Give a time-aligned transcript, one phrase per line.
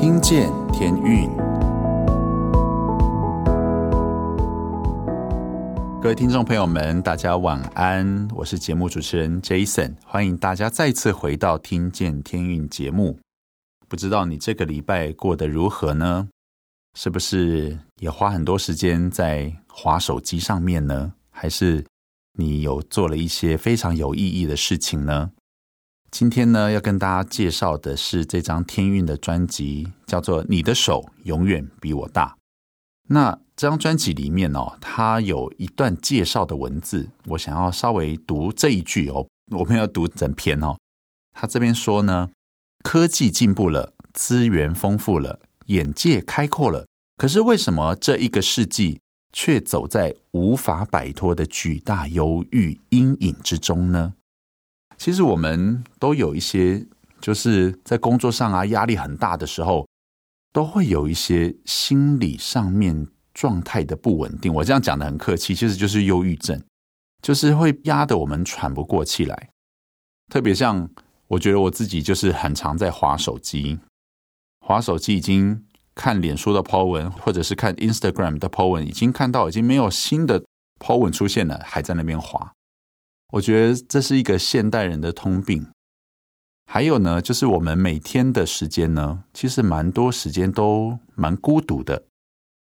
[0.00, 1.28] 听见天运，
[6.00, 8.26] 各位听众朋友们，大家晚安。
[8.34, 13.18] 我是节目主持人 Jason，欢迎大家再次回到《听见天运》节目。
[13.88, 16.30] 不知道你这个礼拜过得如何呢？
[16.98, 21.12] 是不是也花很多时间在滑手机上面呢？
[21.28, 21.84] 还是
[22.38, 25.30] 你有做了一些非常有意义的事情呢？
[26.10, 32.26] 今天呢，要跟大家介绍的是这张天韵的专辑，叫做《你的手永远比我大》。
[33.08, 40.76] 那这张专辑里面哦，它有一段介绍的文字，我想要稍微读这一句哦，我们要读整篇哦。
[41.32, 42.30] 他这边说呢，
[42.82, 46.86] 科技进步了，资源丰富了，眼界开阔了，
[47.16, 49.00] 可是为什么这一个世纪
[49.32, 54.14] 却走在无法摆脱的巨大忧郁阴影之中呢？
[55.00, 56.86] 其实我们都有一些，
[57.22, 59.88] 就是在工作上啊，压力很大的时候，
[60.52, 64.52] 都会有一些心理上面状态的不稳定。
[64.52, 66.62] 我这样讲的很客气，其实就是忧郁症，
[67.22, 69.48] 就是会压得我们喘不过气来。
[70.30, 70.86] 特别像
[71.28, 73.80] 我觉得我自己就是很常在滑手机，
[74.60, 75.64] 滑手机已经
[75.94, 80.44] 看脸书的 po 文，或者是看 Instagram 的 po 文，已经看到已经没有新的
[80.78, 82.52] po 文出现了，还在那边滑。
[83.32, 85.66] 我觉得这是一个现代人的通病。
[86.66, 92.04] 还有呢，就是我们每天的时间呢，其实蛮多时间都蛮孤独的。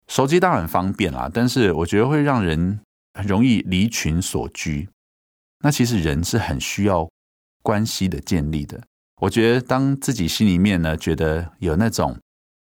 [0.08, 2.80] 手机当然很方便啦，但是我觉得会让人
[3.14, 4.90] 很容易离群所居。
[5.64, 7.10] 那其实人是很需要
[7.62, 8.82] 关系的建立的。
[9.22, 12.18] 我觉得当自己心里面呢，觉得有那种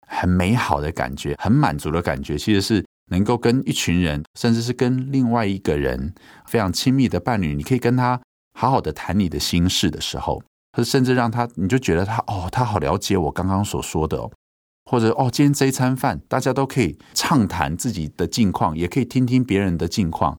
[0.07, 2.85] 很美好的感觉，很满足的感觉，其实是。
[3.13, 6.15] 能够跟一群人，甚至是跟另外一个人
[6.47, 8.19] 非常亲密的伴侣，你可以跟他
[8.59, 10.43] 好好的谈你的心事的时候，
[10.83, 14.31] 甚至让他，你就觉得他哦，他好了解我刚刚所说的哦，
[14.91, 20.39] 或者哦，今天这一餐饭，大家都可以畅谈自己的近况，也可以听听别人的近况，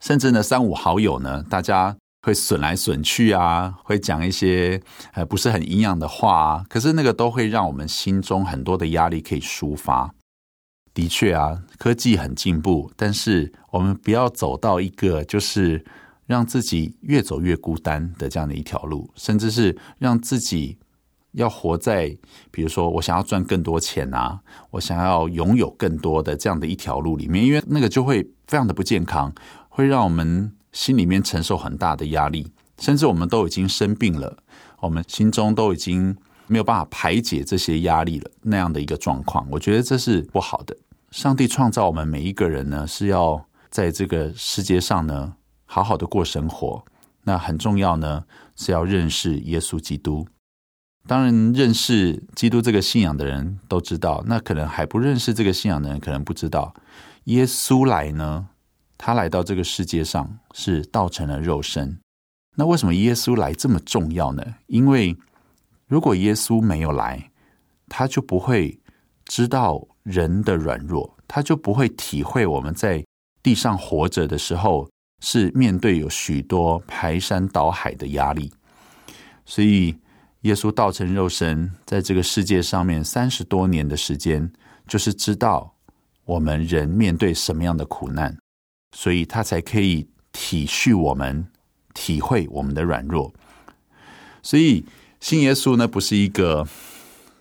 [0.00, 4.80] 甚至呢，三五好友呢，大家会损来损去啊，会讲一些
[5.14, 10.14] 呃不是很营养的话啊，可是那个都会让我们心中很多的压力可以抒发。
[10.98, 15.84] 的确啊，科技很进步，但是我们不要走到一个就是
[16.26, 20.76] 让自己越走越孤单的这样的一条路，甚至是让自己
[21.34, 22.18] 要活在，
[22.50, 24.40] 比如说我想要赚更多钱啊，
[24.72, 29.32] 我想要拥有更多的这样的一条路里面，因为那个就会非常的不健康，
[29.68, 34.36] 会让我们心里面承受很大的压力，甚至我们都已经生病了，
[34.80, 36.16] 我们心中都已经
[36.48, 40.76] 没有办法排解这些压力了，那样的一个状况，我觉得这是不好的。
[41.10, 46.84] 上帝创造我们每一个人呢，是要在这个世界上呢，好好的过生活。
[47.24, 48.24] 那很重要呢，
[48.56, 50.26] 是要认识耶稣基督。
[51.06, 56.74] 当然，认识基督这个信仰的人都知道，那可能还不认识这个信仰的人，可能不知道，
[57.24, 58.48] 耶稣来呢，
[58.98, 61.98] 他来到这个世界上是道成了肉身。
[62.56, 64.44] 那为什么耶稣来这么重要呢？
[64.66, 65.16] 因为
[65.86, 67.30] 如果耶稣没有来，
[67.88, 68.78] 他就不会
[69.24, 69.88] 知道。
[70.08, 73.04] 人的软弱，他就不会体会我们在
[73.42, 74.88] 地上活着的时候
[75.22, 78.50] 是面对有许多排山倒海的压力。
[79.44, 79.94] 所以，
[80.42, 84.50] 耶稣道成肉身，在这个世界上面三十多年的时间，
[84.86, 85.74] 就是知道
[86.24, 88.36] 我们人面对什么样的苦难，
[88.96, 91.46] 所以他才可以体恤我们，
[91.92, 93.32] 体会我们的软弱。
[94.42, 94.84] 所以，
[95.20, 96.66] 信耶稣呢，不是一个。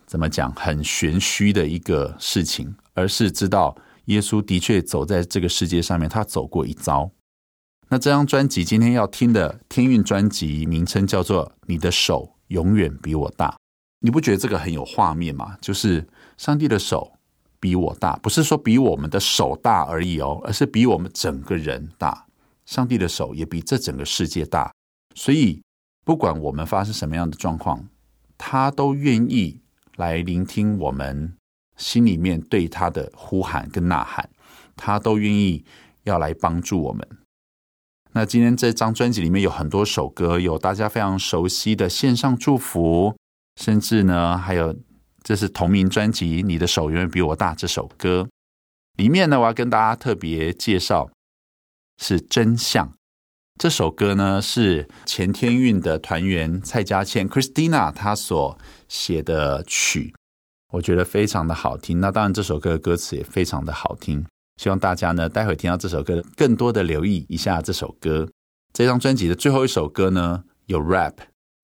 [0.07, 0.51] 怎么讲？
[0.56, 3.75] 很玄虚的一个事情，而是知道
[4.06, 7.12] 耶稣的确走在这个世界上面，他走过一遭。
[7.90, 13.50] 那这张专辑今天要听的天韵专辑名称叫做《你的手永远比我大》，
[14.00, 15.57] 你不觉得这个很有画面吗？
[15.59, 16.07] 就是
[16.38, 17.12] 上帝的手
[17.59, 22.25] 比我大，不是说比我们的手大而已哦，而是比我们整个人大。
[22.66, 24.74] 上帝的手也比这整个世界大，
[25.16, 25.62] 所以
[26.06, 27.88] 不管我们发生什么样的状况，
[28.38, 29.60] 他都愿意。
[29.98, 31.36] 来聆听我们
[31.76, 34.30] 心里面对他的呼喊跟呐喊，
[34.76, 35.66] 他都愿意
[36.04, 37.08] 要来帮助我们。
[38.14, 43.16] 那今天这张专辑里面有很多首歌，有大家非常熟悉的线上祝福，
[43.60, 44.76] 甚至呢还有
[45.24, 48.28] 这是同名专辑《你的手永远比我大》这首歌
[48.96, 51.12] 里面呢，我要跟大家特别介绍
[51.98, 52.97] 是真相。
[53.57, 58.56] 这首歌呢是前天韵的团员蔡佳倩 Christina 她所
[58.88, 60.13] 写的曲，
[60.71, 62.00] 我觉得非常的好听。
[62.00, 64.24] 那当然这首歌的歌词也非常的好听，
[64.62, 68.30] 希望大家呢待会听到这首歌，更多的留意一下这首歌。
[68.74, 71.15] 这张专辑的最后一首歌呢有 rap，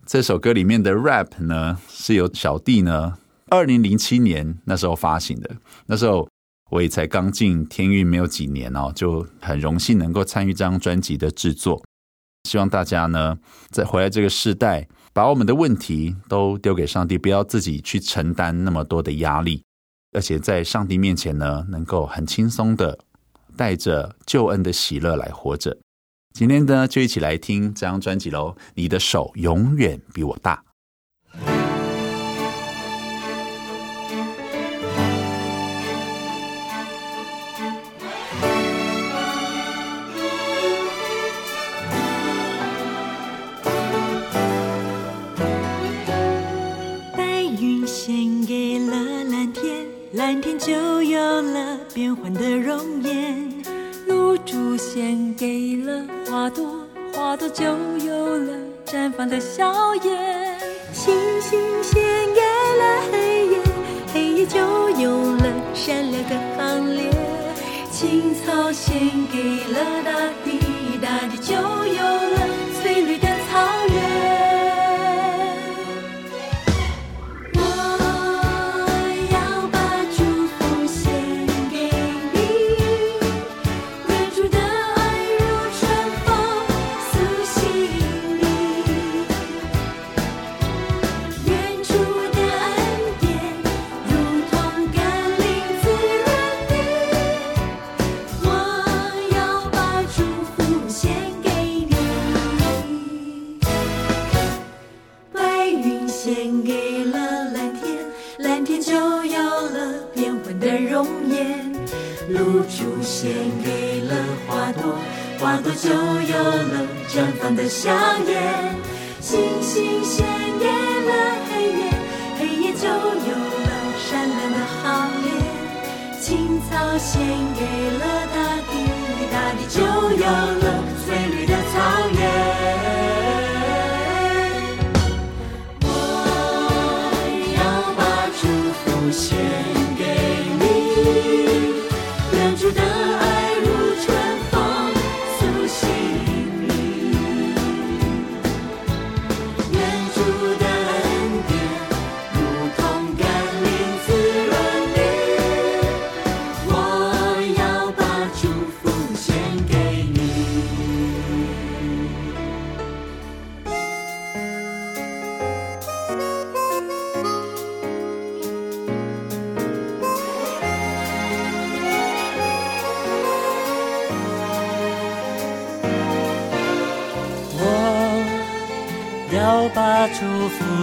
[0.07, 3.19] 这首歌里面的 rap 呢是由小弟呢
[3.49, 5.57] 二零零七年那时候发行的。
[5.85, 6.27] 那时候
[6.73, 11.83] 我也才刚进天运没有几年哦，就很荣幸能够参与这张专辑的制作。
[12.49, 13.37] 希望大家呢，
[13.69, 19.63] 在回来这个世代，把我们的问题都丢给上帝，不要自己去承担那么多的压力，
[20.13, 22.97] 而且在上帝面前呢，能够很轻松的
[23.55, 25.77] 带着救恩的喜乐来活着。
[26.33, 28.55] 今天呢，就一起来听这张专辑喽。
[28.73, 30.63] 你的手永远比我大。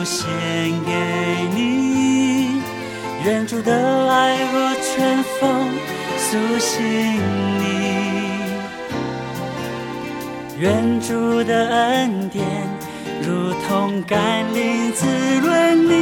[0.05, 0.29] 献
[0.87, 0.93] 给
[1.55, 2.61] 你，
[3.25, 5.69] 愿主的爱如春风
[6.17, 6.83] 苏醒
[7.59, 7.63] 你，
[10.59, 12.45] 愿主的恩典
[13.23, 15.07] 如同甘霖滋
[15.43, 15.93] 润你，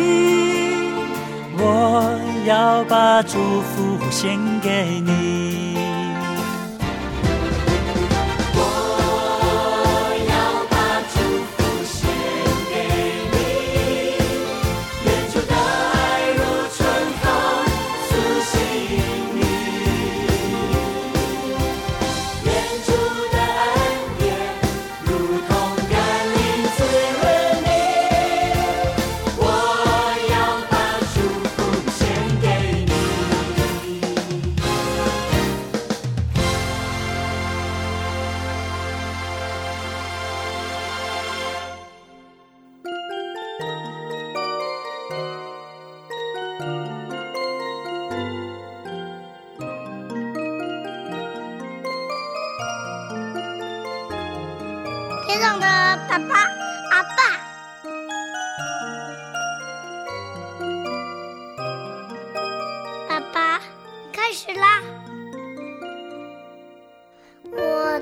[1.56, 5.18] 我要把祝福献给你。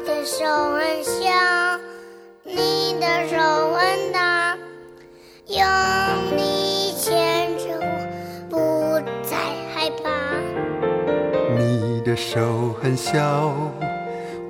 [0.07, 1.81] 的手很香
[2.45, 3.37] 你的手
[3.75, 4.57] 很大
[5.49, 5.67] 有
[6.37, 9.37] 你牵着我不再
[9.75, 10.09] 害怕。
[11.59, 13.53] 你的手很小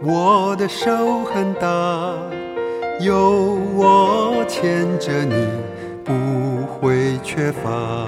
[0.02, 2.14] 我的手很大
[3.00, 5.48] 有我牵着你
[6.04, 8.06] 不会缺乏。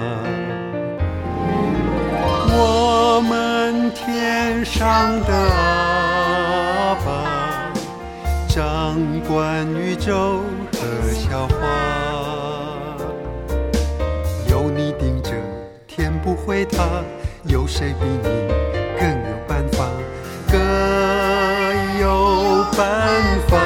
[2.51, 5.88] 我们天上的爱
[8.59, 10.41] 掌管宇宙
[10.73, 10.79] 和
[11.13, 11.63] 笑话，
[14.49, 15.31] 有你顶着
[15.87, 16.83] 天不会塌，
[17.45, 18.27] 有谁比你
[18.99, 19.87] 更有办法，
[20.51, 20.59] 更
[22.01, 23.57] 有办法，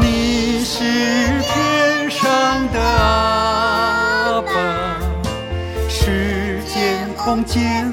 [0.00, 2.26] 你是天上
[2.72, 4.98] 的阿爸，
[5.88, 7.89] 时间空间。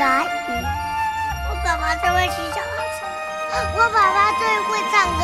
[0.00, 2.98] 我爸爸最会骑小踏车，
[3.74, 5.20] 我爸爸最会唱歌。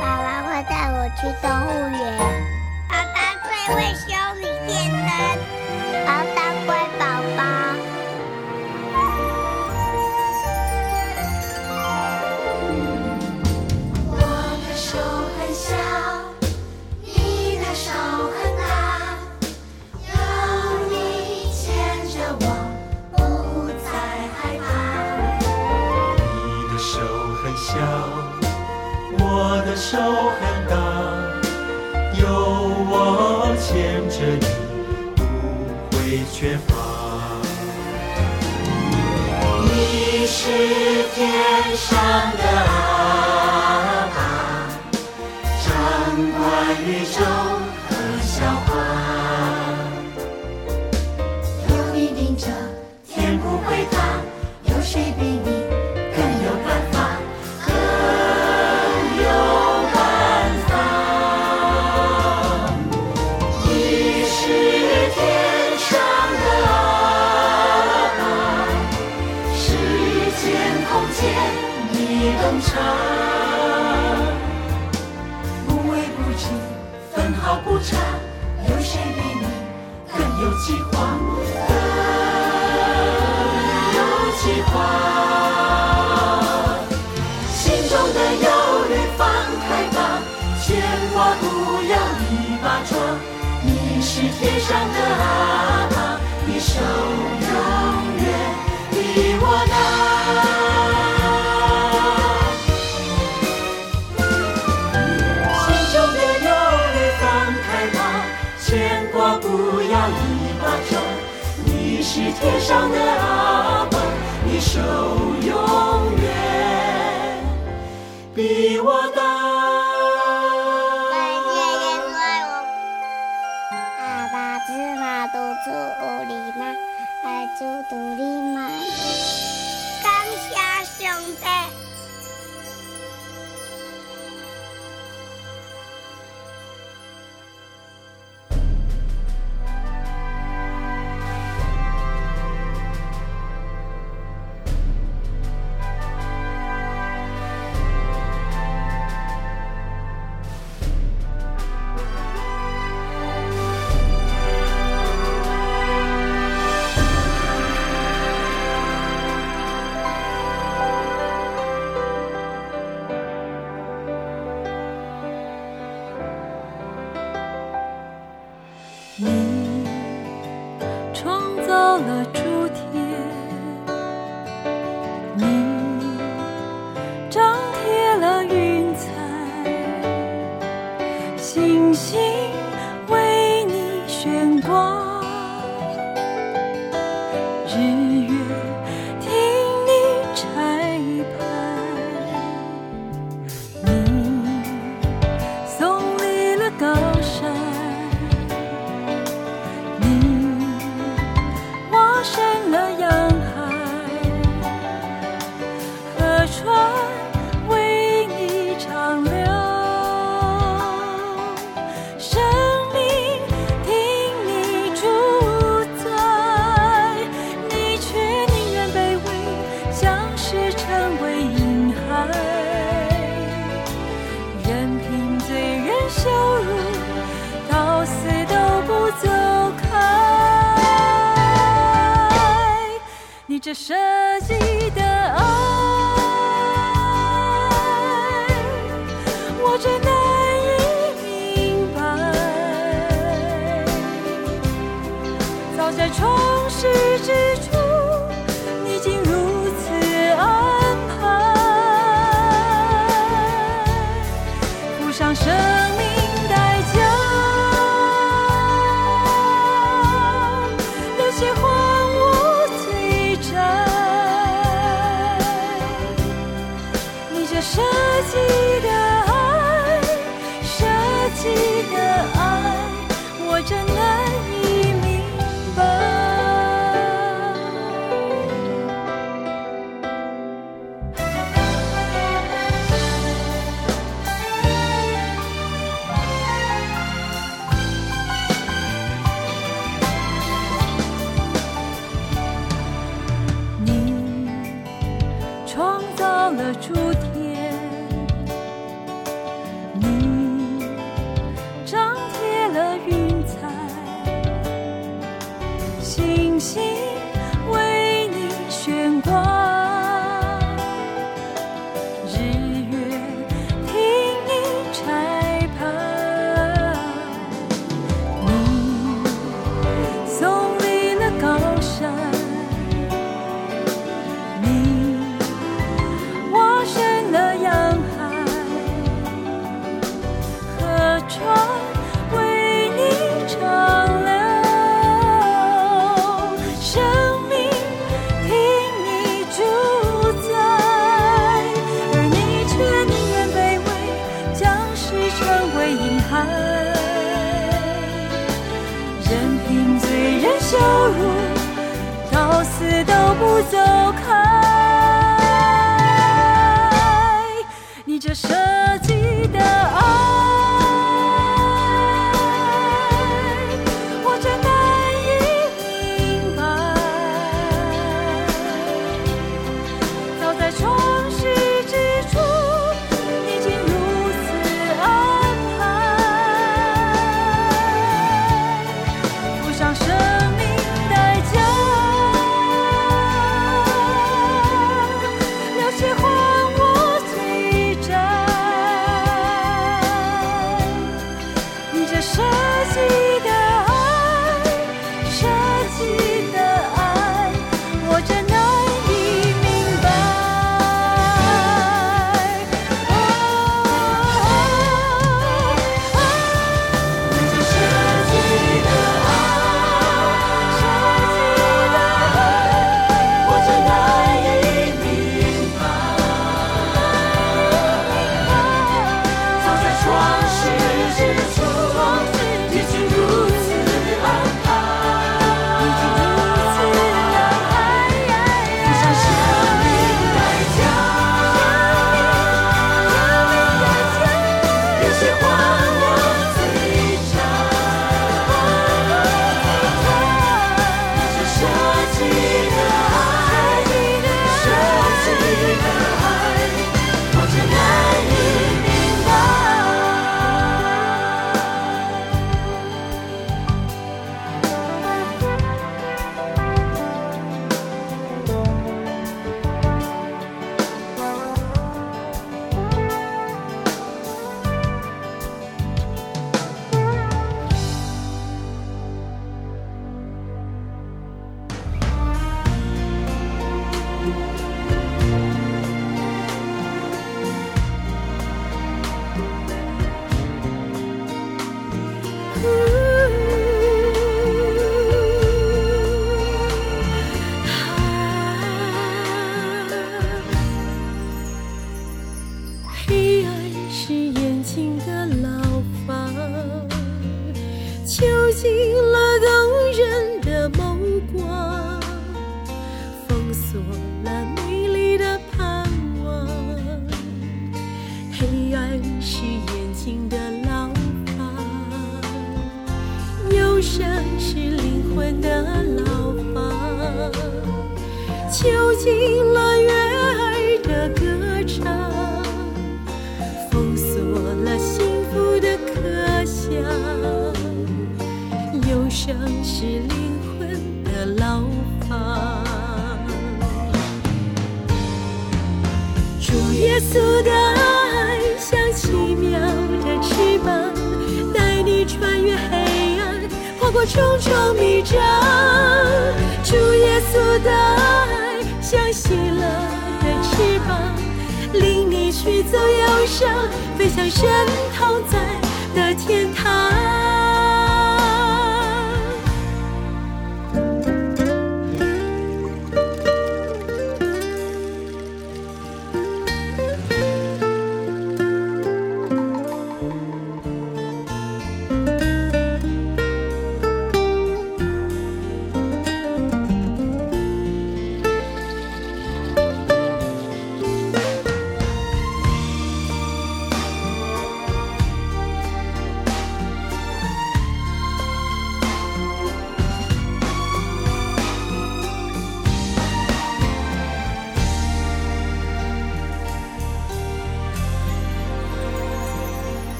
[0.00, 2.00] 爸爸会带我去动物园，
[2.88, 3.16] 爸爸
[3.46, 4.06] 最会修
[4.40, 5.06] 理电灯。
[6.04, 6.37] 爸爸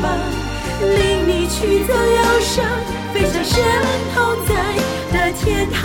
[0.00, 2.64] 领你去走忧伤，
[3.12, 3.62] 飞向神
[4.14, 4.52] 童在
[5.12, 5.82] 的天堂。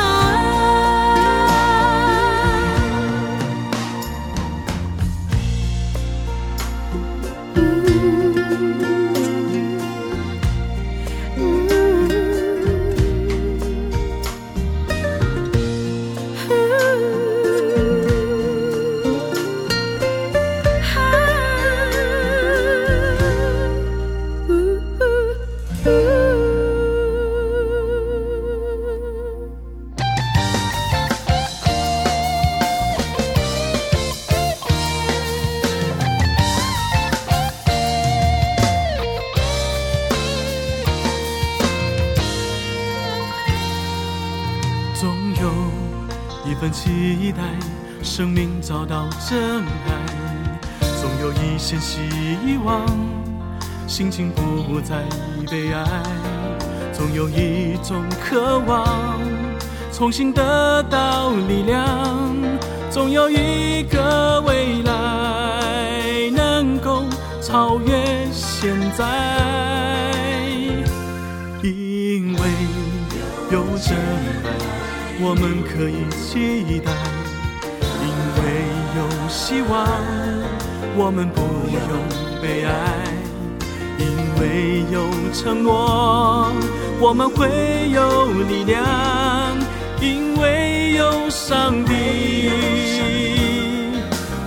[51.72, 52.84] 有一线希望，
[53.88, 55.04] 心情不再
[55.52, 55.86] 悲哀，
[56.92, 59.20] 总有一种渴望，
[59.92, 61.88] 重新得到力量，
[62.90, 67.04] 总有一个未来能够
[67.40, 69.06] 超越现在，
[71.62, 72.50] 因为
[73.52, 74.50] 有真爱，
[75.22, 76.92] 我们可以期待。
[78.02, 78.08] 因
[78.42, 78.48] 为
[78.96, 79.86] 有希望，
[81.02, 81.80] 我们不用
[82.42, 82.74] 悲哀，
[83.98, 84.06] 因
[84.38, 85.00] 为有
[85.34, 86.52] 承诺，
[87.00, 88.84] 我们会有力量，
[90.02, 92.52] 因为有上帝，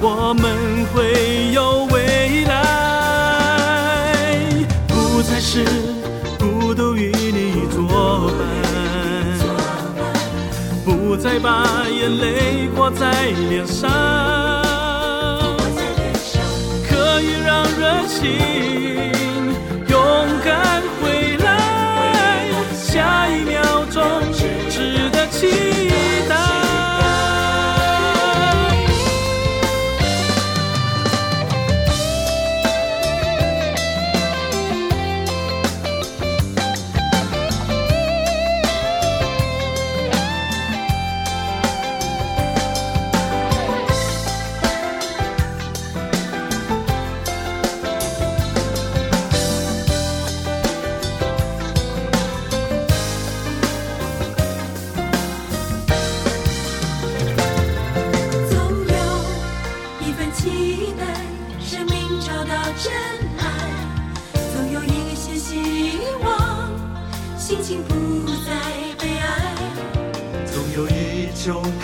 [0.03, 2.55] 我们会有未来，
[4.87, 5.65] 不再是
[6.38, 8.41] 孤独与你作伴，
[10.85, 14.62] 不再把眼泪挂在脸上。
[18.23, 18.92] 情。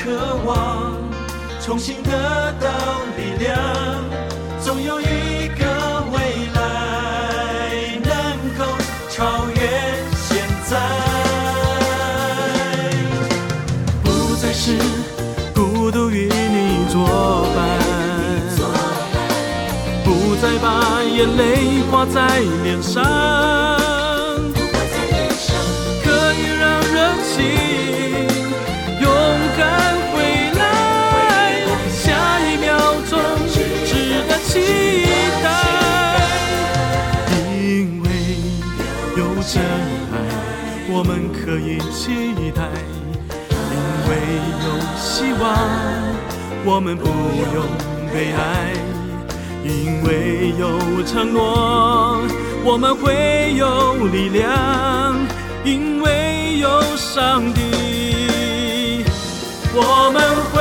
[0.08, 0.94] 渴望
[1.60, 2.10] 重新得
[2.58, 2.68] 到
[3.18, 3.58] 力量
[4.58, 6.18] 总有一个未
[6.54, 6.60] 来
[8.02, 8.10] 能
[8.56, 8.64] 够
[9.10, 9.56] 超越
[10.16, 10.78] 现在。
[14.02, 14.78] 不再是
[15.54, 17.78] 孤独与你作伴
[20.04, 23.37] 不再把眼泪挂在脸上。
[40.98, 42.68] 我们可以期待
[43.70, 44.10] 因为
[44.64, 44.66] 有
[44.98, 45.46] 希望。
[46.66, 47.06] 我们不
[47.54, 47.64] 用
[48.12, 48.74] 悲哀
[49.62, 52.20] 因为有承诺
[52.64, 55.14] 我们会有力量
[55.64, 59.04] 因为有上帝。
[59.72, 60.57] 我们会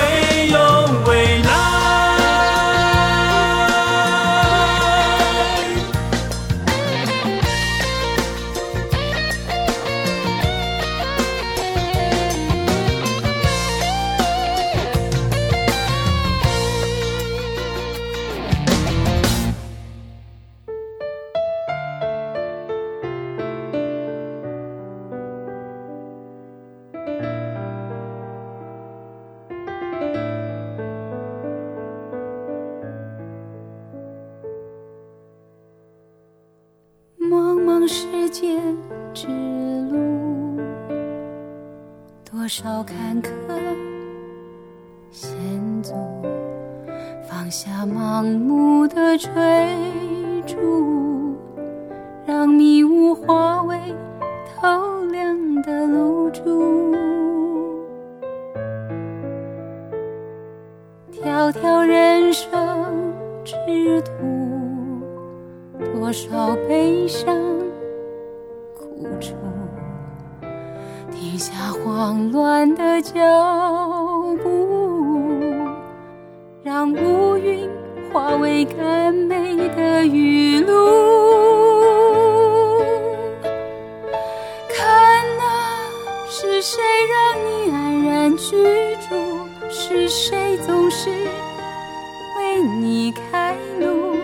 [89.69, 94.15] 是谁总是为你开路？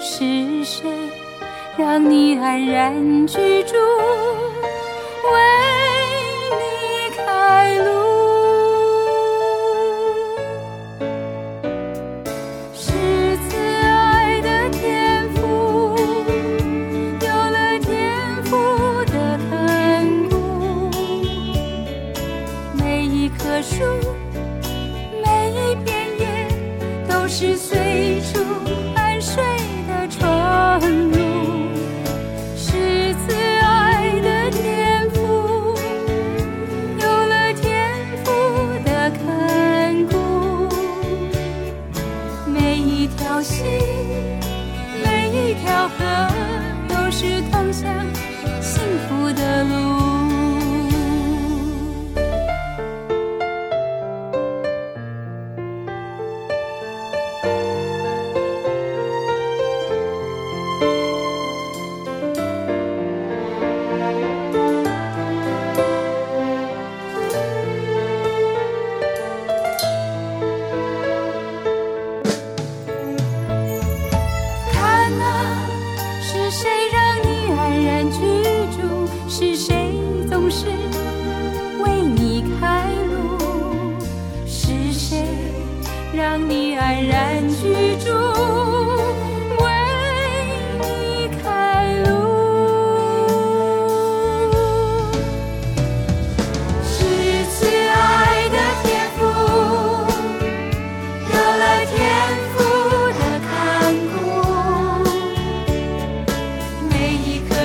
[0.00, 0.88] 是谁
[1.76, 3.74] 让你安然居住？
[5.24, 5.59] 为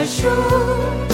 [0.05, 1.04] 书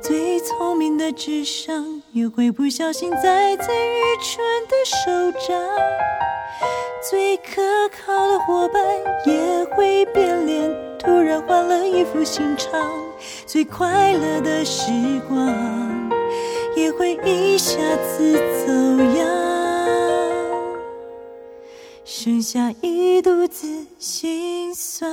[0.00, 5.56] 最聪明的智商，也会不小心栽在愚蠢的手掌；
[7.08, 8.82] 最可靠的伙伴，
[9.26, 12.80] 也会变脸，突然换了一副心肠；
[13.46, 14.90] 最快乐的时
[15.28, 16.10] 光，
[16.76, 18.32] 也会一下子
[18.64, 18.72] 走
[19.18, 19.26] 样。
[22.04, 23.66] 剩下一肚子
[23.98, 25.12] 心酸，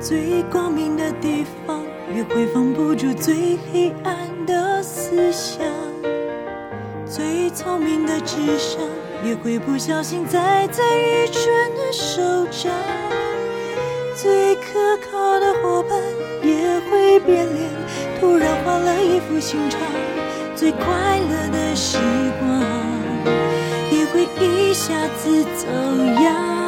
[0.00, 1.82] 最光明的地方
[2.16, 5.62] 也会放不住最黑暗的思想，
[7.06, 8.80] 最聪明的智商
[9.22, 11.44] 也会不小心栽在愚蠢
[11.76, 12.72] 的手掌，
[14.16, 16.00] 最可靠的伙伴
[16.42, 17.70] 也会变脸，
[18.18, 19.80] 突然换了一副心肠。
[20.56, 20.82] 最快
[21.18, 21.98] 乐的时
[22.38, 22.48] 光，
[23.92, 25.68] 也会一下子走
[26.22, 26.59] 样，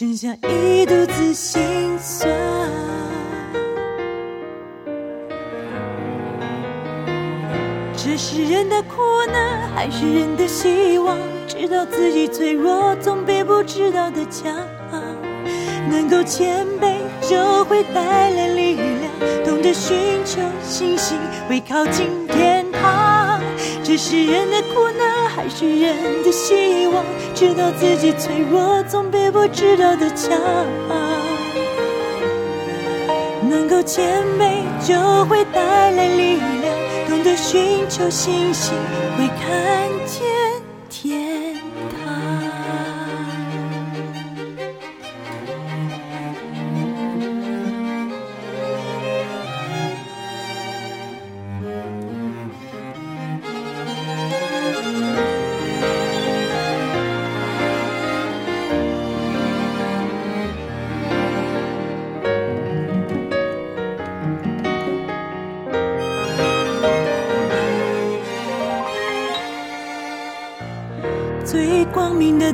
[0.00, 1.60] 剩下一肚子心
[1.98, 2.32] 酸。
[7.94, 8.96] 这是人的苦
[9.30, 11.18] 难，还是人的希望？
[11.46, 14.50] 知道自己脆弱，总比不知道的强。
[15.90, 16.94] 能够谦卑，
[17.28, 19.44] 就会带来力量。
[19.44, 23.38] 懂得寻求信心，会靠近天堂。
[23.90, 27.04] 这是人的苦难，还是人的希望？
[27.34, 30.30] 知道自己脆弱，总比不知道的强。
[33.48, 36.72] 能够谦卑，就会带来力量。
[37.08, 38.74] 懂得寻求信心，
[39.18, 39.89] 会看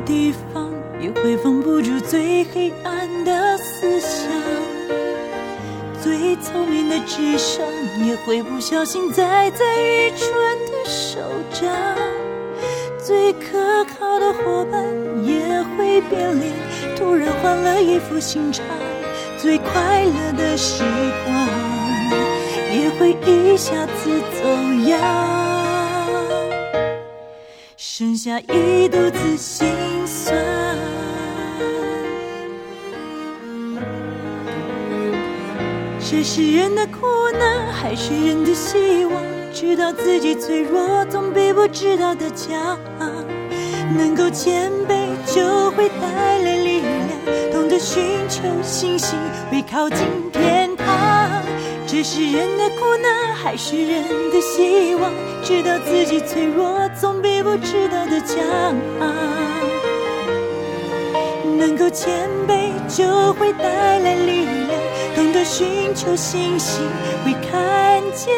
[0.07, 4.31] 地方也会放不住最黑暗的思想，
[6.01, 7.65] 最聪明的智商
[8.05, 10.29] 也会不小心栽在愚蠢
[10.71, 11.19] 的手
[11.51, 11.69] 掌，
[12.97, 14.81] 最可靠的伙伴
[15.25, 16.53] 也会变脸，
[16.95, 18.63] 突然换了一副心肠，
[19.37, 20.83] 最快乐的时
[21.25, 21.47] 光
[22.73, 24.09] 也会一下子
[24.41, 24.47] 走
[24.89, 25.46] 样。
[28.27, 29.65] 下一肚子心
[30.05, 30.35] 酸，
[35.97, 37.07] 这是人的苦
[37.39, 39.23] 难，还是人的希望？
[39.53, 42.77] 知道自己脆弱，总比不知道的强。
[43.97, 47.53] 能够谦卑，就会带来力量。
[47.53, 49.17] 懂得寻求信心，
[49.49, 49.99] 会靠近
[50.33, 50.85] 天堂。
[51.89, 55.13] 这是人的苦难，还是人的希望？
[55.41, 58.41] 知道自己脆弱，总比不知道的骄
[58.99, 59.05] 傲。
[61.57, 64.79] 能够谦卑，就会带来力量。
[65.15, 66.85] 懂得寻求信心，
[67.25, 68.35] 会看见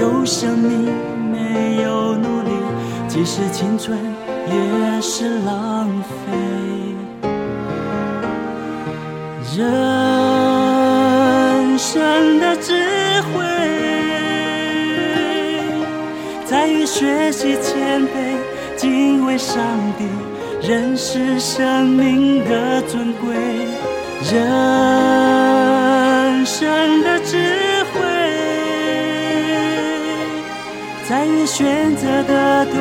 [0.00, 0.92] 有生命
[1.30, 2.50] 没有努力，
[3.08, 3.98] 即使青春
[4.46, 6.32] 也是浪费。
[9.56, 9.66] 人
[11.78, 12.72] 生的智
[13.22, 13.42] 慧，
[16.44, 18.36] 在于学习谦卑。
[18.76, 19.58] 敬畏上
[19.98, 20.06] 帝，
[20.66, 23.36] 认识生命的尊贵，
[24.32, 24.40] 人
[26.46, 27.19] 生的
[31.60, 32.74] 选择的对，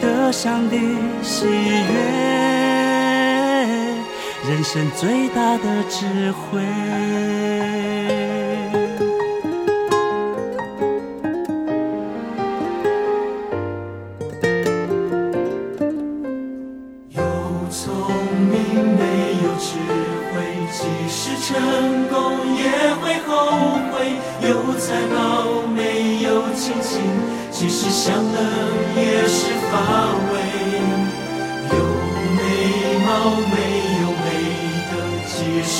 [0.00, 0.76] 得上帝
[1.22, 1.52] 喜悦，
[4.48, 6.60] 人生最大的智慧。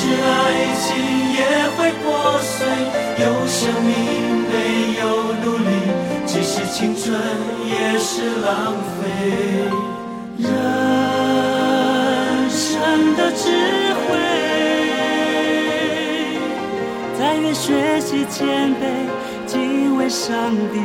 [0.01, 0.09] 是爱
[0.79, 0.95] 情
[1.35, 1.43] 也
[1.77, 2.07] 会破
[2.41, 2.55] 碎，
[3.19, 3.91] 有生命
[4.47, 5.03] 没有
[5.43, 5.71] 努力，
[6.25, 7.13] 即使青春
[7.67, 9.03] 也是浪费。
[10.39, 10.47] 人
[12.49, 12.71] 生
[13.17, 13.51] 的智
[14.07, 14.09] 慧，
[17.19, 18.79] 在愿学习谦卑，
[19.47, 20.79] 敬畏上帝，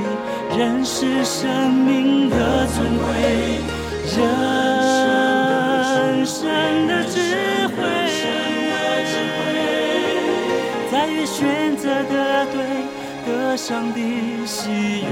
[0.58, 3.06] 认识生命的尊贵。
[4.18, 6.42] 人生
[6.88, 7.20] 的智
[7.68, 7.78] 慧。
[11.26, 12.58] 选择的对，
[13.26, 14.00] 得上帝
[14.46, 14.70] 喜
[15.02, 15.08] 悦。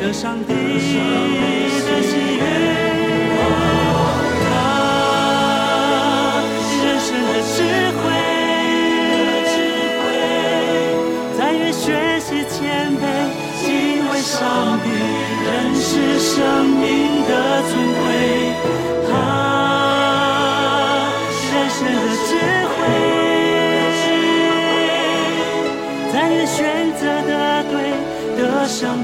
[0.00, 1.40] 得上帝的喜悦，上帝
[1.86, 2.42] 的喜悦。
[4.44, 4.52] 他
[6.46, 7.32] 的，
[11.38, 11.84] 在于学
[12.20, 12.60] 习谦
[13.00, 13.02] 卑，
[13.64, 13.66] 敬
[14.10, 14.86] 畏上帝，
[15.46, 15.88] 认识
[16.20, 16.34] 生
[16.66, 16.84] 命
[17.26, 17.30] 的
[17.70, 18.04] 尊贵。
[28.66, 29.03] 想。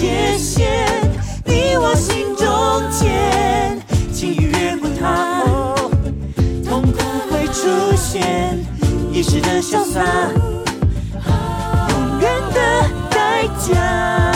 [0.00, 0.64] 界限，
[1.44, 2.46] 你我心中
[2.90, 3.78] 间，
[4.14, 5.74] 轻易越过踏，
[6.66, 6.98] 痛苦
[7.30, 8.58] 会出现，
[9.12, 10.00] 一时的潇洒，
[11.90, 14.29] 永远的代价。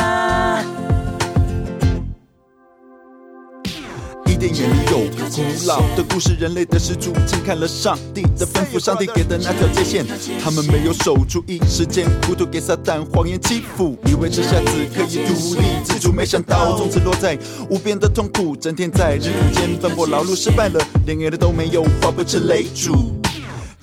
[5.34, 10.06] 古老的故事，人类的始祖轻看了上帝的吩咐，上帝给的那条界线，
[10.40, 17.36] 他们没有守住，一时间糊涂给撒旦谎言欺负，以为这下子可以独立自主，没想到从此落在
[17.68, 23.23] 无边的痛苦，整天在日间奔波劳碌，失败了，连爷的都没有，化不成泪珠。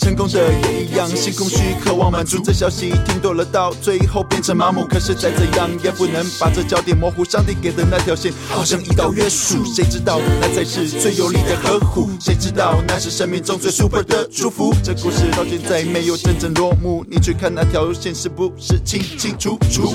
[0.02, 2.42] 成功的也一样，心空虚，渴望满足。
[2.44, 4.84] 这消息听多了，到最后变成麻木。
[4.84, 7.24] 可是再怎样也不能把这焦点模糊。
[7.24, 9.64] 上帝给的那条线，好像一道约束。
[9.64, 12.10] 谁知道那才是最有力的呵护？
[12.20, 14.74] 谁知道那是生命中最 super 的祝福？
[14.84, 17.06] 这故事到现在没有真正落幕。
[17.08, 19.94] 你去看那条线是不是清清楚楚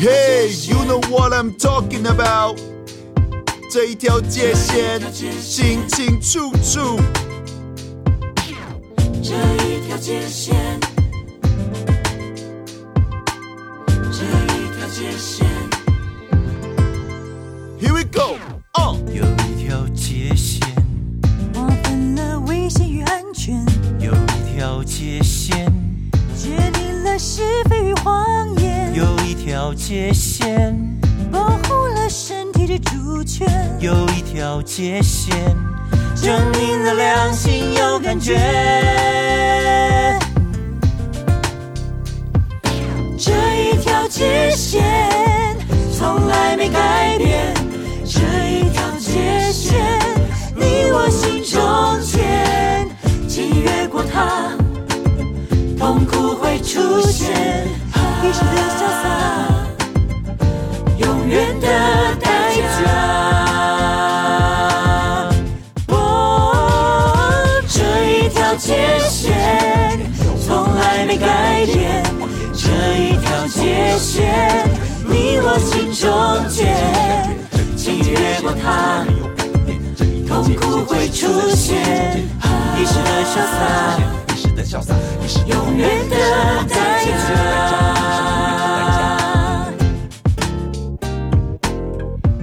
[0.00, 2.56] ？Hey，you know what I'm talking about？
[3.72, 5.02] 这一条界线
[5.42, 7.00] 清清楚楚。
[9.20, 10.54] 这一条界线，
[13.86, 15.46] 这一条界线
[17.80, 18.38] ，Here we go，
[18.74, 20.60] 哦，有一条界线，
[21.52, 23.56] 划分了危险与安全；
[23.98, 25.66] 有一条界线，
[26.36, 30.74] 决定了是非与谎言；有一条界线，
[31.32, 33.48] 保护了身体的主权；
[33.80, 35.56] 有一条界线。
[36.20, 38.34] 证明了良心有感觉，
[43.16, 44.84] 这一条界线
[45.96, 47.54] 从来没改变，
[48.04, 49.78] 这一条界线
[50.54, 52.88] 你我心中牵。
[53.28, 54.50] 请越过它，
[55.78, 57.30] 痛苦会出现，
[58.22, 59.06] 一生的潇洒，
[60.98, 62.17] 永远的。
[71.18, 72.02] 改变，
[72.54, 74.68] 这一条界线，
[75.06, 76.66] 你我心中间，
[77.76, 79.04] 请越过它，
[80.26, 81.76] 痛苦会出现，
[82.76, 83.58] 一时的潇洒。
[84.34, 84.94] 一时的潇洒
[85.46, 86.14] 永远的
[86.68, 87.10] 代价，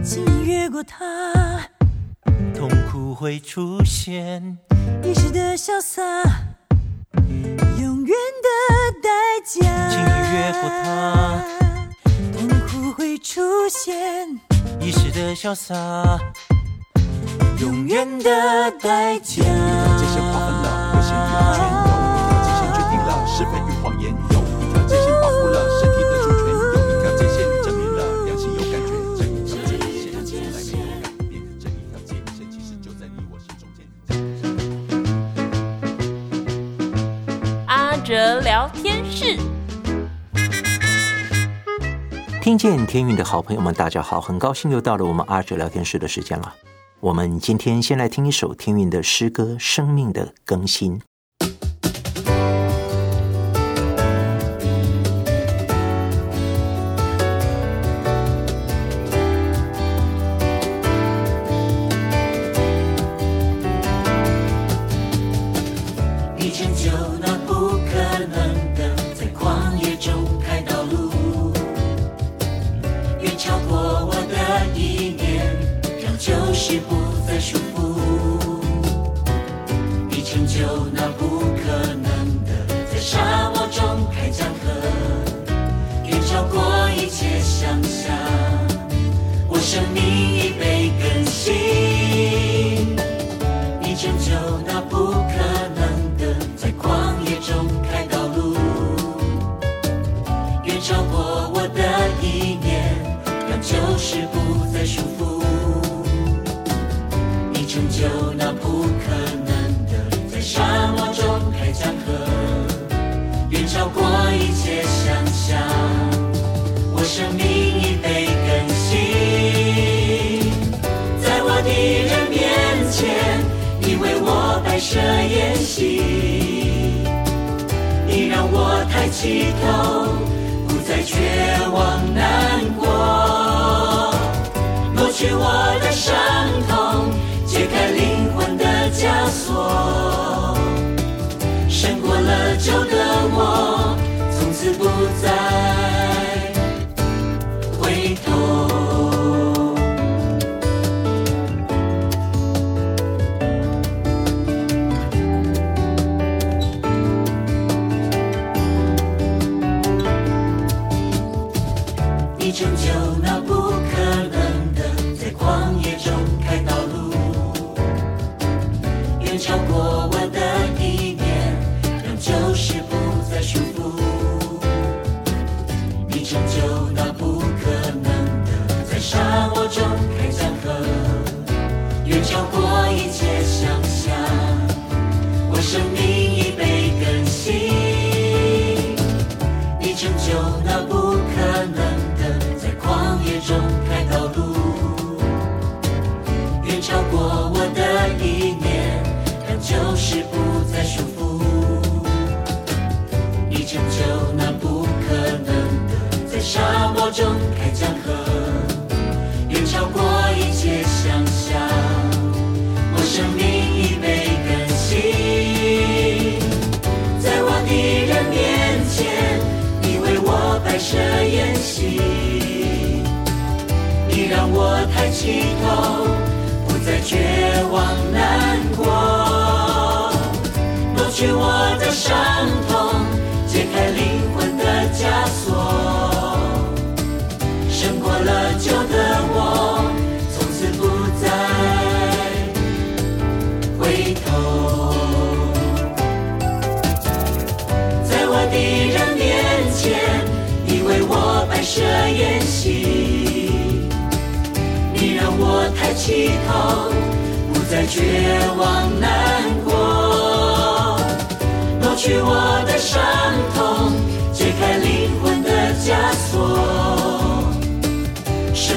[0.03, 1.63] 请你越过它，
[2.53, 4.57] 痛苦会出现，
[5.03, 6.03] 一时的潇洒，
[8.06, 8.49] 远的
[9.01, 9.10] 代
[9.43, 9.56] 价，
[9.89, 11.43] 请你越过它，
[12.38, 12.38] 痛
[12.68, 14.30] 苦会出现，
[14.80, 15.74] 一时的潇洒，
[17.60, 19.43] 永远的代价。
[38.06, 39.36] 哲聊天室，
[42.39, 46.53] 听见天韵的好朋友们，大家好，很高兴又到了我们阿哲聊天室的时间了。
[46.99, 50.99] 我们今天先来听一首天韵的诗歌《生命的更新》。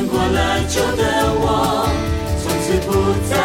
[0.09, 1.03] 过了旧的
[1.41, 1.87] 我，
[2.43, 2.91] 从此不
[3.29, 3.38] 再。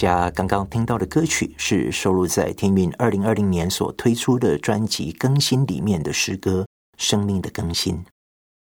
[0.00, 6.62] 家刚刚听到的歌曲是收录在天韵二零二零年所推出的专辑《更新》里面的诗歌
[6.96, 7.96] 《生命的更新》。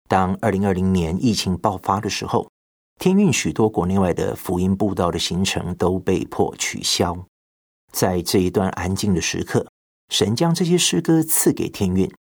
[0.10, 2.50] 当二零二零年疫情爆发的时候，
[3.00, 7.18] 天韵许多国内外的福音布道的行程都被迫取消。
[7.94, 9.66] 在这一段安静的时刻，
[10.10, 12.12] 神将这些诗歌赐给天韵。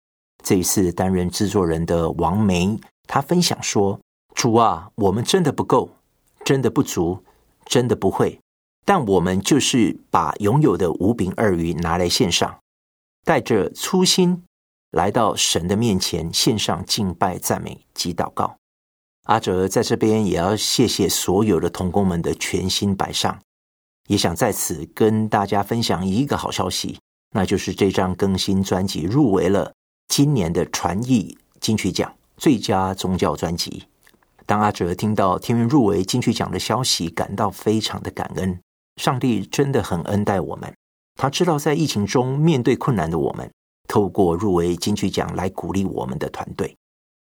[0.42, 4.00] 这一次担任制作人的王梅，他分享说
[4.34, 5.90] ：“主啊，我们真的不够，
[6.46, 7.26] 真的不足，
[7.66, 8.40] 真的不会。”
[8.86, 12.60] 但我们就是把拥有的五饼二鱼拿来献上，
[13.24, 14.44] 带着初心
[14.92, 18.58] 来到神的面前，献上敬拜、赞美及祷告。
[19.26, 23.40] 阿哲在这边也要谢谢所有的同工们的全心摆上，
[24.08, 27.00] 也想在此跟大家分享一个好消息，
[27.36, 29.72] 那就是这张更新专辑入围了
[30.08, 33.84] 今年的传艺金曲奖最佳宗教专辑。
[34.48, 38.60] 当阿哲听到天韵入围金曲奖的消息，感到非常的感恩。
[38.98, 40.74] 上帝真的很恩待我们，
[41.16, 43.50] 他知道在疫情中面对困难的我们，
[43.88, 46.76] 透过入围金曲奖来鼓励我们的团队。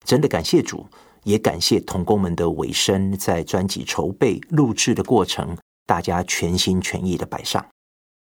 [0.05, 0.87] 真的感谢主，
[1.25, 7.65] 也感谢同工们的委身，在专辑筹备录制的过程，大家全心全意的摆上。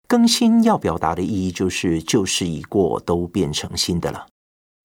[0.07, 4.27] 更新要表达的意义就是旧事已过，都变成新的了。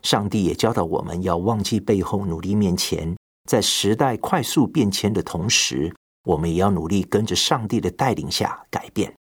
[0.03, 3.15] 上帝也教导我们要忘记背后，努力面前，
[3.49, 5.95] 在时代快速变迁的同时。
[6.24, 9.13] 我们也要努力跟着上帝的带领下改变，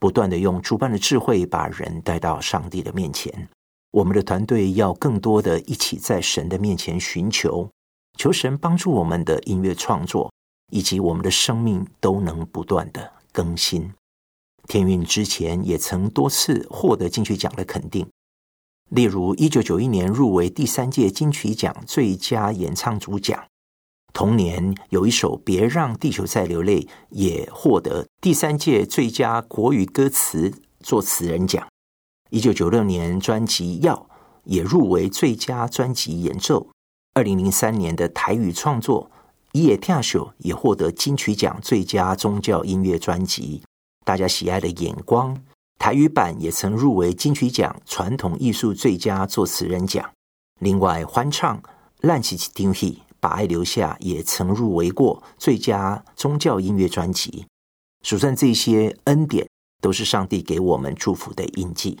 [0.00, 3.48] 不断的用主办的智慧把人带到上帝的面前。
[3.92, 7.70] 我们的团队要更多的一起在神的面前寻求，
[8.18, 10.32] 求神帮助我们的音乐创作
[10.70, 13.92] 以及我们的生命都能不断的更新。
[14.66, 18.08] 天韵之前也曾多次获得金曲奖的肯定，
[18.90, 23.44] 例如一九九一年入围第三届金曲奖最佳演唱组奖。
[24.12, 31.66] 同年有一首《别让地球再流泪》也获得第三届最佳国语歌词作词人奖。
[32.30, 33.94] 一九九六年专辑《要》
[34.44, 36.68] 也入围最佳专辑演奏。
[37.14, 39.10] 二零零三年的台语创作
[39.58, 43.62] 《夜跳秀》也获得金曲奖最佳宗教音乐专辑。
[44.04, 45.34] 大家喜爱的《眼光》
[45.78, 50.10] 台语版也曾入围金曲奖传统艺术最佳作词人奖。
[50.60, 51.58] 另外，欢唱
[52.00, 53.02] 《烂起起丁戏》。
[53.22, 57.46] 把爱留下也曾入围过最佳宗教音乐专辑。
[58.02, 59.48] 数算这些恩典，
[59.80, 62.00] 都是上帝给我们祝福的印记。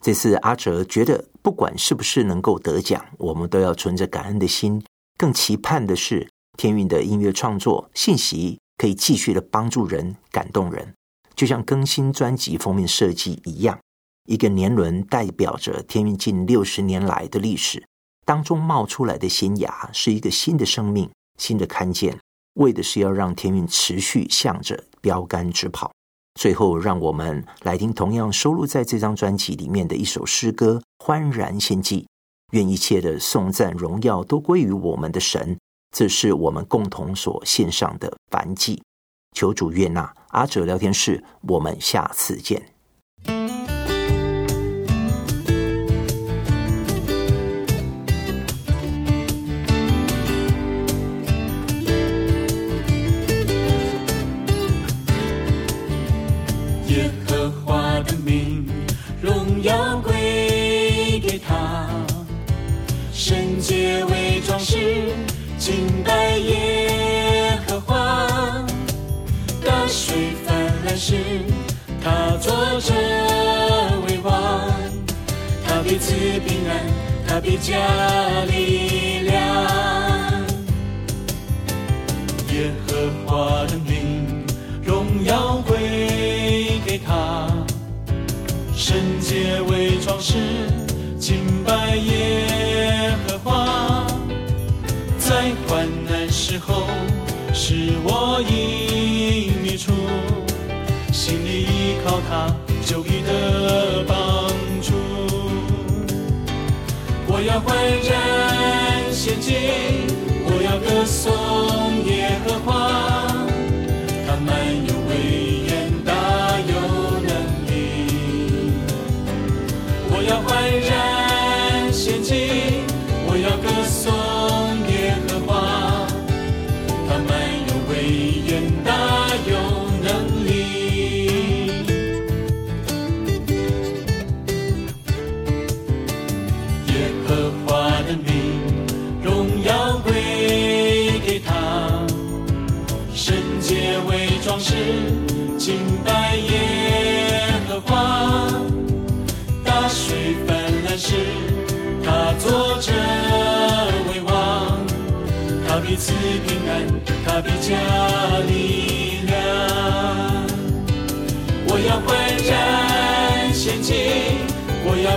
[0.00, 4.82] 这次阿哲觉得，不管是不是能够得奖，我们都要存着感恩的心。
[5.18, 10.94] 更期盼的是，天韵的音乐创作信息可以继续的帮助人、感动人，
[11.34, 13.78] 就像更新专辑封面设计一样，
[14.24, 17.84] 一个年轮代表着天韵近六十年来的历史。
[18.24, 22.18] 当中冒出来的新芽是一个新的生命，新的看见，
[22.54, 25.92] 为的是要让天运持续向着标杆直跑。
[26.40, 32.02] 最后，让我们来听同样收录在这张专辑里面的一首诗歌《欢然献祭》，
[32.52, 35.56] 愿一切的颂赞荣耀都归于我们的神，
[35.96, 38.82] 这是我们共同所献上的燔祭。
[39.36, 40.12] 求主悦纳。
[40.30, 42.73] 阿哲聊天室，我们下次见。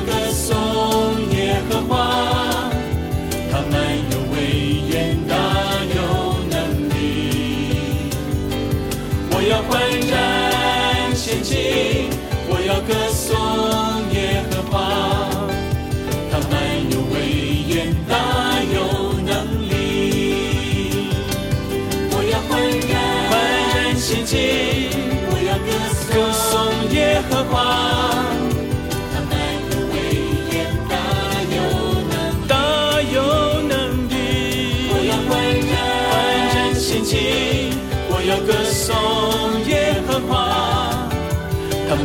[0.01, 2.36] 歌颂耶和华，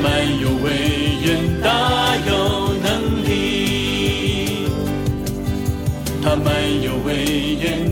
[0.03, 0.67] 他满有威
[1.25, 4.67] 严，大有能力。
[6.21, 7.92] 他满有威严，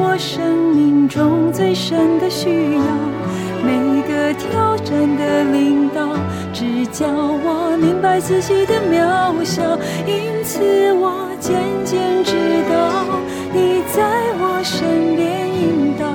[0.00, 2.80] 我生命中最深的需要，
[3.64, 6.16] 每个挑战的领导，
[6.52, 9.62] 只叫我明白自己的渺小，
[10.06, 12.32] 因此我渐渐知
[12.70, 13.04] 道
[13.52, 14.02] 你在
[14.38, 16.06] 我身边引导，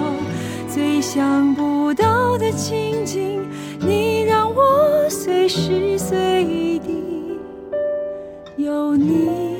[0.67, 3.39] 最想不到的情景，
[3.79, 7.39] 你让我随时随地
[8.57, 9.52] 有你。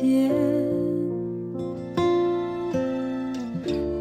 [0.00, 0.30] 房间。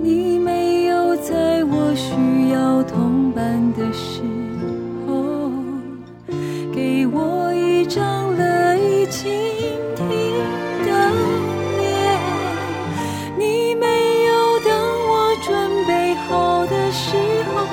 [0.02, 4.22] 你没有在我需要同伴的时
[5.06, 5.52] 候，
[6.74, 9.30] 给我一张乐意倾
[9.96, 10.08] 听
[10.86, 11.12] 的
[11.78, 12.18] 脸。
[13.38, 14.72] 你没有等
[15.10, 15.54] 我准
[15.86, 17.18] 备好的时
[17.54, 17.68] 候，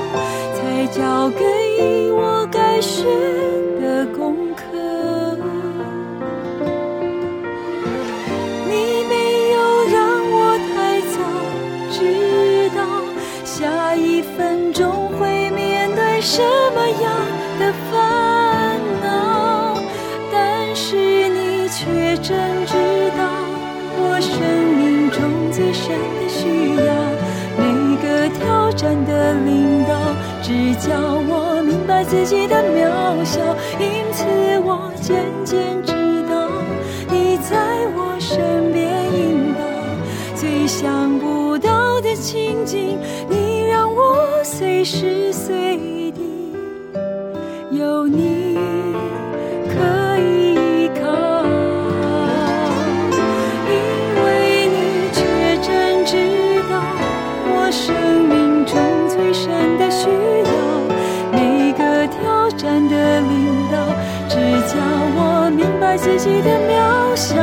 [0.54, 3.04] 才交给我该学
[31.96, 33.40] 待自己的渺小，
[33.80, 34.26] 因此
[34.66, 35.16] 我渐
[35.46, 35.94] 渐知
[36.28, 36.50] 道，
[37.08, 37.56] 你在
[37.96, 39.64] 我身边引导，
[40.38, 42.98] 最想不到的情景，
[43.30, 45.78] 你让我随时随。
[45.78, 45.95] 地。
[66.18, 67.36] 自己的渺小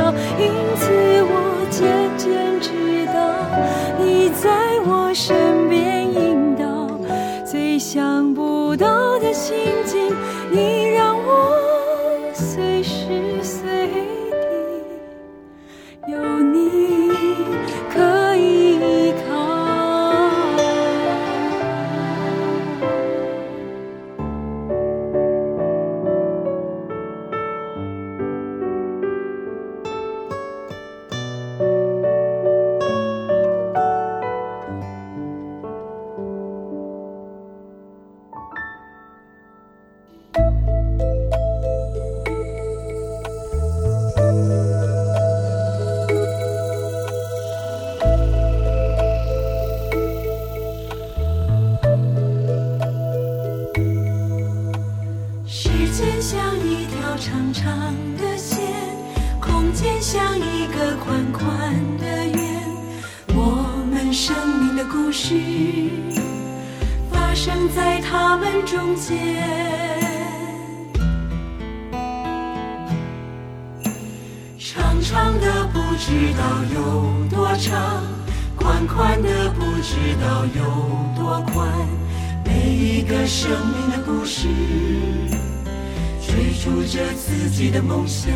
[87.53, 88.33] 自己的梦想。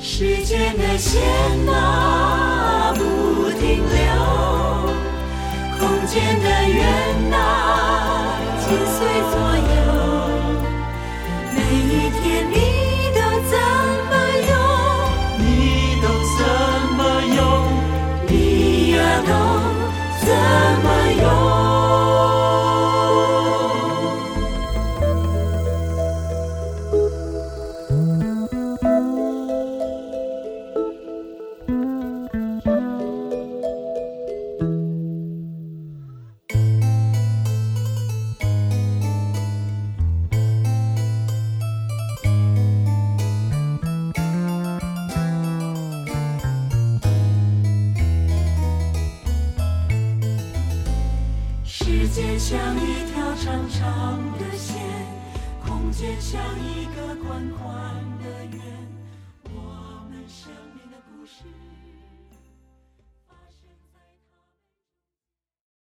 [0.00, 1.20] 时间的线
[1.68, 3.94] 啊不停留，
[5.78, 6.82] 空间的圆
[7.30, 10.03] 啊紧随左右。